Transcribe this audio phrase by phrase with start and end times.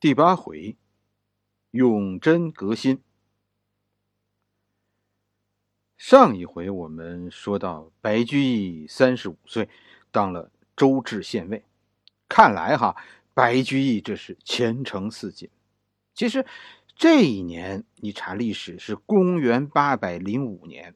[0.00, 0.78] 第八回，
[1.72, 3.02] 永贞革新。
[5.98, 9.68] 上一回我们说到，白居易三十五岁，
[10.10, 11.62] 当了周至县尉。
[12.30, 12.96] 看来哈，
[13.34, 15.50] 白居易这是前程似锦。
[16.14, 16.46] 其实
[16.96, 20.94] 这一年，你查历史是公元八百零五年，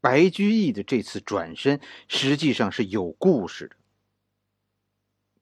[0.00, 1.78] 白居易的这次转身
[2.08, 3.76] 实际上是有故事的。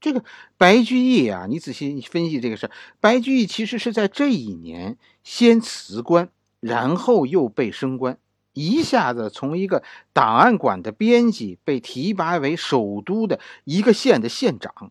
[0.00, 0.24] 这个
[0.56, 8.18] 白居易啊，你仔细分析这个事儿，白居易其实是在这一年先辞官，然后又被升官，
[8.54, 9.84] 一下子从一个
[10.14, 14.90] 档案馆的编辑被提拔为首都的一个县的县长，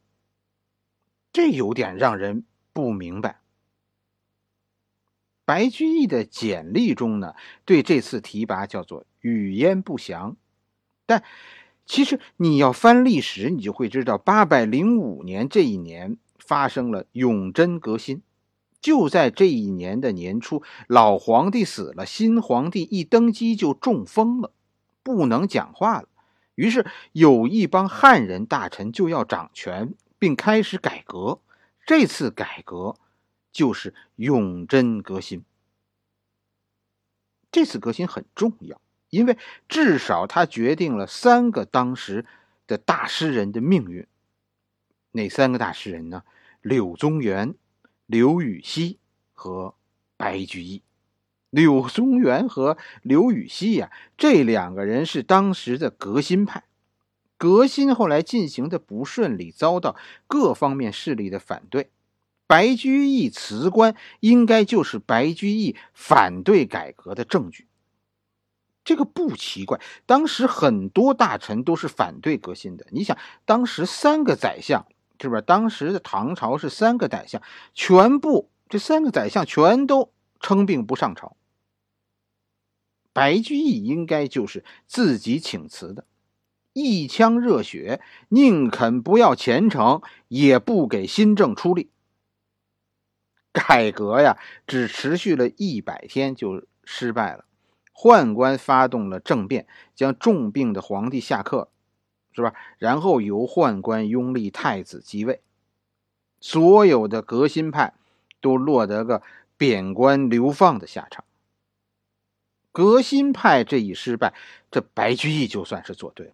[1.33, 3.41] 这有点让人不明白。
[5.44, 7.33] 白居易的简历中呢，
[7.66, 10.38] 对这次提拔叫做语焉不详，
[11.07, 11.23] 但。
[11.89, 18.21] 其实你要翻历史，你就会知道，八百零五年这一年发生了永贞革新。
[18.80, 24.52] 就在这一年的年初，老皇帝死了，新皇帝一登基就中风了，
[25.02, 26.08] 不能讲话了。
[26.53, 31.41] 于是有一帮汉人大臣就要掌权，并开始改革。
[31.88, 32.97] 这次改革
[33.52, 35.44] 就是永贞革新。
[37.52, 38.80] 这次革新很重要。
[39.09, 42.25] 因为至少他决定了三个当时
[42.67, 44.05] 的大诗人的命运。
[45.11, 46.23] 哪三个大诗人呢？
[46.61, 47.55] 柳宗元、
[48.05, 48.99] 刘禹锡
[49.33, 49.75] 和
[50.17, 50.83] 白居易。
[51.49, 56.66] 柳宗元和刘禹锡呀，这两个人是当时的革新派。
[57.38, 59.95] 革新后来进行的不顺利，遭到
[60.27, 61.89] 各方面势力的反对。
[62.45, 67.69] 白居易辞官，应该就是白居易反对改革的证据。
[68.89, 72.87] 这个不奇怪，当时很多大臣都是反对革新的。
[72.89, 74.87] 你想，当时三个宰相，
[75.21, 75.43] 是不是？
[75.43, 77.39] 当时的唐朝是三个宰相，
[77.75, 81.37] 全部这三个宰相全都称病不上朝。
[83.13, 86.07] 白居易应该就是自己请辞的，
[86.73, 91.91] 一腔热血，宁肯不要前程，也不给新政出力。
[93.53, 97.45] 改革呀，只持续了一百天就失败了。
[98.01, 101.67] 宦官发动了政变，将重病的皇帝下课，
[102.31, 102.53] 是吧？
[102.77, 105.41] 然后由宦官拥立太子即位，
[106.39, 107.93] 所有的革新派
[108.39, 109.21] 都落得个
[109.57, 111.25] 贬官流放的下场。
[112.71, 114.33] 革新派这一失败，
[114.71, 116.33] 这白居易就算是做对了。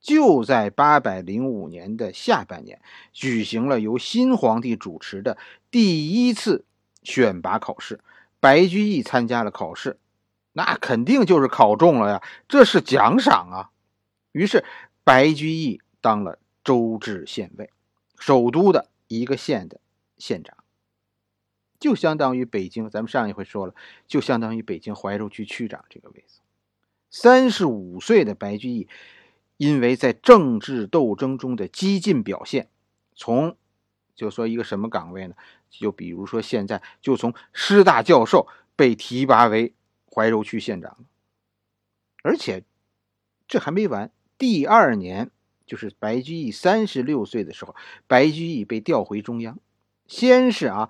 [0.00, 2.80] 就在八百零五年的下半年，
[3.12, 5.36] 举行了由新皇帝主持的
[5.70, 6.64] 第一次
[7.02, 8.00] 选拔考试，
[8.40, 9.98] 白居易参加了考试。
[10.56, 13.70] 那肯定就是考中了呀，这是奖赏啊。
[14.30, 14.64] 于是
[15.02, 17.70] 白居易当了周至县尉，
[18.20, 19.80] 首都的一个县的
[20.16, 20.56] 县长，
[21.80, 22.88] 就相当于北京。
[22.88, 23.74] 咱们上一回说了，
[24.06, 26.38] 就相当于北京怀柔区区长这个位置。
[27.10, 28.88] 三十五岁的白居易，
[29.56, 32.68] 因为在政治斗争中的激进表现，
[33.16, 33.56] 从
[34.14, 35.34] 就说一个什么岗位呢？
[35.68, 39.74] 就比如说现在，就从师大教授被提拔为。
[40.14, 41.04] 怀柔区县长，
[42.22, 42.62] 而且
[43.48, 44.12] 这还没完。
[44.38, 45.32] 第二年，
[45.66, 47.74] 就是白居易三十六岁的时候，
[48.06, 49.58] 白居易被调回中央，
[50.06, 50.88] 先是啊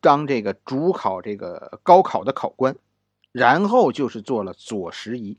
[0.00, 2.76] 当这个主考这个高考的考官，
[3.30, 5.38] 然后就是做了左拾遗。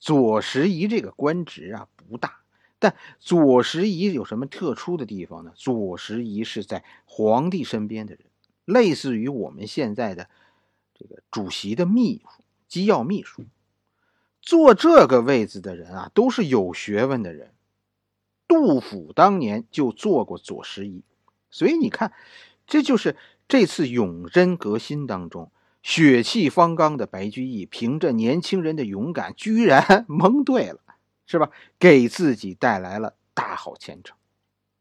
[0.00, 2.40] 左拾遗这个官职啊不大，
[2.78, 5.52] 但左拾遗有什么特殊的地方呢？
[5.54, 8.24] 左拾遗是在皇帝身边的人，
[8.64, 10.30] 类似于我们现在的。
[10.94, 13.44] 这个主席的秘书、机要秘书，
[14.40, 17.52] 坐这个位子的人啊，都是有学问的人。
[18.46, 21.02] 杜甫当年就做过左拾遗，
[21.50, 22.12] 所以你看，
[22.66, 23.16] 这就是
[23.48, 25.50] 这次永贞革新当中
[25.82, 30.80] 血气方刚的白居易，凭着年轻人的勇敢，居然 蒙对了，
[31.26, 31.50] 是吧？
[31.78, 34.16] 给自己带来了大好前程。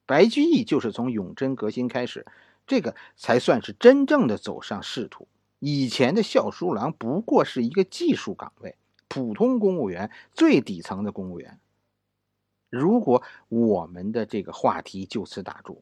[0.06, 2.26] 白居易就是从永贞革新开始，
[2.68, 5.28] 这个才算是真正的走上仕途。
[5.66, 8.76] 以前的校书郎不过是一个技术岗位，
[9.08, 11.58] 普通公务员，最底层的公务员。
[12.70, 15.82] 如果我们的这个话题就此打住，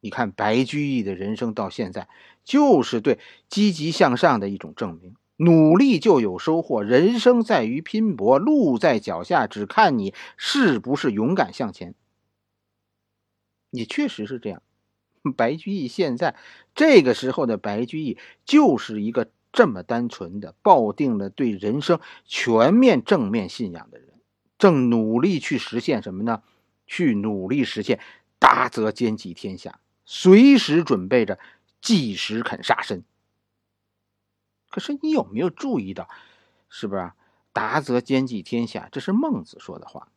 [0.00, 2.10] 你看白居易的人生到现在，
[2.44, 3.18] 就是对
[3.48, 5.16] 积极向上的一种证明。
[5.36, 11.94] 努力就有收获，人生在于拼搏，路在脚下，只看你是不是勇敢向前。
[13.70, 14.62] 也确实是这样。
[15.30, 16.34] 白居易现在
[16.74, 24.08] 这个时候的白居易，就是一个这么单纯的、抱定了对人生全面正面信仰的人，
[24.58, 26.42] 正努力去实现什么呢？
[26.86, 28.00] 去努力实现
[28.38, 31.38] 达则兼济天下，随时准备着
[31.80, 33.04] 即时肯杀身。
[34.68, 36.08] 可是你有没有注意到，
[36.68, 37.12] 是不是？
[37.52, 40.08] 达则兼济天下，这是孟子说的话。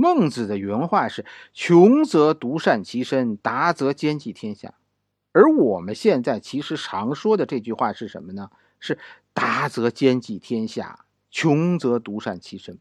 [0.00, 4.74] 孟子的原话是：“穷则独善其身，达则兼济天下。”
[5.32, 8.50] 而我们现在其实常说的这句话是什么呢？
[8.78, 8.98] 是
[9.34, 12.78] “达则兼济天下，穷则独善其身。”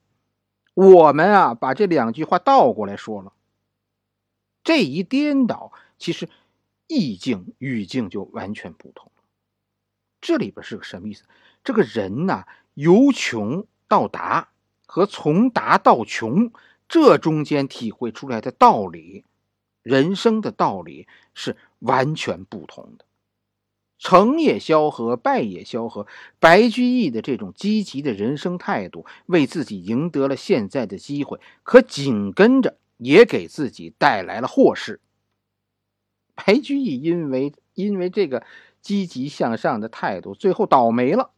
[0.74, 3.34] 我们啊，把这两句话倒过来说了。
[4.64, 6.30] 这一颠倒，其实
[6.88, 9.24] 意境语境就完全不同了。
[10.22, 11.24] 这里边是个什么意思？
[11.64, 12.46] 这个人呐，
[12.76, 14.50] 由穷到达
[14.86, 16.52] 和从达到穷，
[16.90, 19.24] 这中间体会出来的道理，
[19.84, 23.06] 人生的道理是完全不同的。
[24.00, 26.08] 成也萧何，败也萧何。
[26.40, 35.02] 白居易的这种积极的人生态度，为自己赢得了现在的机会，可紧跟着也给自己带来了祸事。
[36.34, 38.46] 白居易因为因为这个
[38.82, 41.32] 积极向上的态度，最后倒霉了。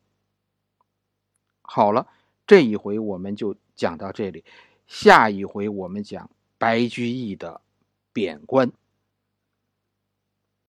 [1.64, 2.08] 好了，
[2.46, 4.46] 这一回我们就讲到这里，
[4.92, 7.62] 下一回我们讲白居易的
[8.12, 8.70] 贬官。